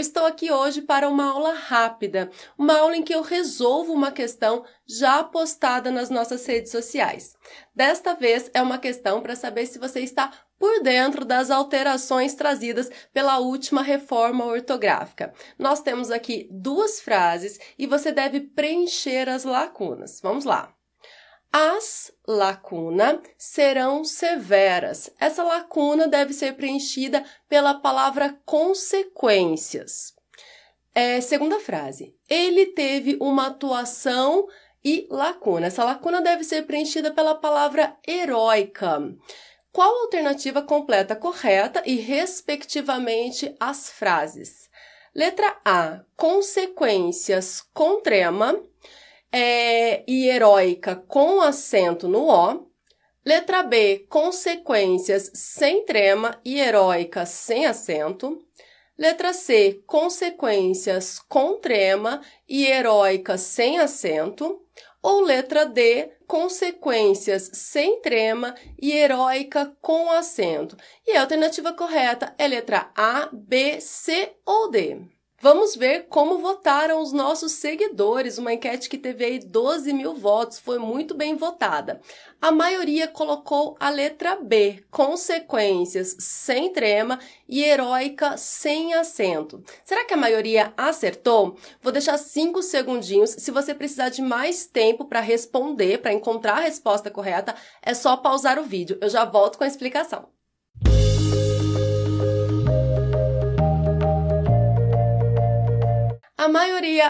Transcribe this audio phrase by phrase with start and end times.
[0.00, 4.10] Eu estou aqui hoje para uma aula rápida, uma aula em que eu resolvo uma
[4.10, 7.36] questão já postada nas nossas redes sociais.
[7.74, 12.90] Desta vez é uma questão para saber se você está por dentro das alterações trazidas
[13.12, 15.34] pela última reforma ortográfica.
[15.58, 20.18] Nós temos aqui duas frases e você deve preencher as lacunas.
[20.22, 20.79] Vamos lá.
[21.52, 25.10] As lacuna serão severas.
[25.18, 30.14] Essa lacuna deve ser preenchida pela palavra consequências.
[30.94, 32.14] É, segunda frase.
[32.28, 34.46] Ele teve uma atuação
[34.84, 35.66] e lacuna.
[35.66, 39.00] Essa lacuna deve ser preenchida pela palavra heróica.
[39.72, 44.70] Qual alternativa completa correta e, respectivamente, as frases?
[45.12, 46.00] Letra A.
[46.16, 48.60] Consequências com trema
[49.32, 52.70] é, e heróica com acento no O.
[53.24, 58.44] Letra B, consequências sem trema e heróica sem acento.
[58.98, 64.60] Letra C, consequências com trema e heróica sem acento.
[65.02, 70.76] Ou letra D, consequências sem trema e heróica com acento.
[71.06, 74.98] E a alternativa correta é letra A, B, C ou D.
[75.42, 78.36] Vamos ver como votaram os nossos seguidores.
[78.36, 81.98] Uma enquete que teve aí 12 mil votos, foi muito bem votada.
[82.42, 87.18] A maioria colocou a letra B, consequências sem trema
[87.48, 89.64] e heróica sem acento.
[89.82, 91.56] Será que a maioria acertou?
[91.80, 93.30] Vou deixar cinco segundinhos.
[93.30, 98.14] Se você precisar de mais tempo para responder, para encontrar a resposta correta, é só
[98.14, 98.98] pausar o vídeo.
[99.00, 100.39] Eu já volto com a explicação.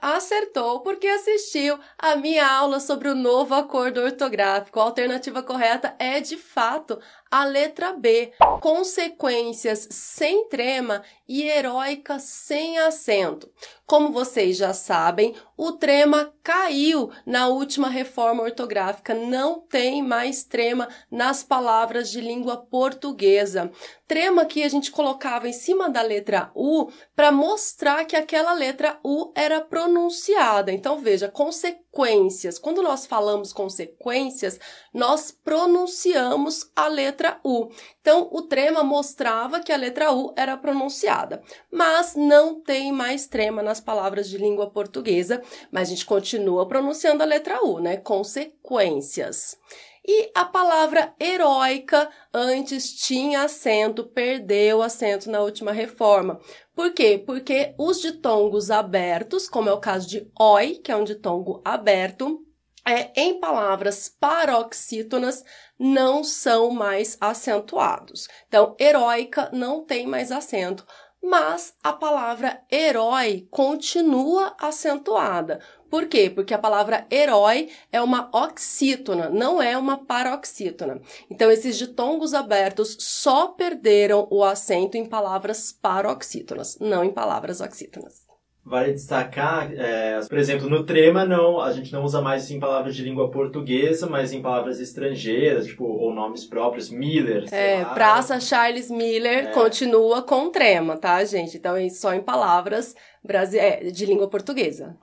[0.00, 4.80] Acertou porque assistiu a minha aula sobre o novo acordo ortográfico.
[4.80, 6.98] A alternativa correta é, de fato,
[7.32, 13.50] a letra B, consequências sem trema e heróica sem acento.
[13.86, 20.88] Como vocês já sabem, o trema caiu na última reforma ortográfica, não tem mais trema
[21.10, 23.70] nas palavras de língua portuguesa.
[24.06, 28.98] Trema que a gente colocava em cima da letra U para mostrar que aquela letra
[29.02, 30.72] U era pronunciada.
[30.72, 32.58] Então veja, consequências.
[32.58, 34.58] Quando nós falamos consequências,
[34.92, 37.68] nós pronunciamos a letra letra U.
[38.00, 41.40] Então, o trema mostrava que a letra U era pronunciada,
[41.70, 45.40] mas não tem mais trema nas palavras de língua portuguesa,
[45.70, 47.96] mas a gente continua pronunciando a letra U, né?
[47.96, 49.56] Consequências.
[50.04, 56.40] E a palavra heróica antes tinha acento, perdeu acento na última reforma.
[56.74, 57.22] Por quê?
[57.24, 62.44] Porque os ditongos abertos, como é o caso de oi, que é um ditongo aberto,
[62.84, 65.44] é, em palavras paroxítonas
[65.78, 68.28] não são mais acentuados.
[68.48, 70.86] Então, heróica não tem mais acento,
[71.22, 75.60] mas a palavra herói continua acentuada.
[75.88, 76.28] Por quê?
[76.28, 81.00] Porque a palavra herói é uma oxítona, não é uma paroxítona.
[81.30, 88.31] Então, esses ditongos abertos só perderam o acento em palavras paroxítonas, não em palavras oxítonas.
[88.64, 92.94] Vale destacar, é, por exemplo, no trema não, a gente não usa mais em palavras
[92.94, 97.52] de língua portuguesa, mas em palavras estrangeiras, tipo, ou nomes próprios, Miller.
[97.52, 97.92] É, lá.
[97.92, 99.50] Praça Charles Miller é.
[99.50, 101.56] continua com trema, tá, gente?
[101.56, 104.96] Então é só em palavras brasi é, de língua portuguesa.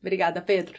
[0.00, 0.78] Obrigada, Pedro.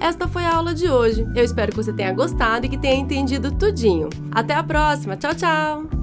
[0.00, 1.26] Esta foi a aula de hoje.
[1.36, 4.08] Eu espero que você tenha gostado e que tenha entendido tudinho.
[4.32, 5.16] Até a próxima.
[5.16, 5.97] Tchau, tchau!